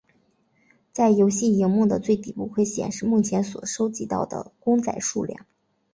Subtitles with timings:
[0.91, 5.45] 在游戏萤幕的最底部会显示目前所收集到的公仔数量。